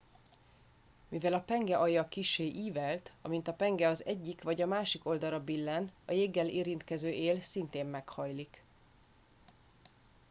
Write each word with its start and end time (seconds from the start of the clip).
mivel 1.09 1.33
a 1.33 1.39
penge 1.39 1.77
alja 1.77 2.07
kissé 2.07 2.43
ívelt 2.43 3.11
amint 3.21 3.47
a 3.47 3.53
penge 3.53 3.87
az 3.87 4.05
egyik 4.05 4.43
vagy 4.43 4.61
a 4.61 4.65
másik 4.65 5.05
oldalra 5.05 5.43
billen 5.43 5.91
a 6.05 6.11
jéggel 6.11 6.47
érintkező 6.49 7.09
él 7.09 7.41
szintén 7.41 7.85
meghajlik 7.85 8.61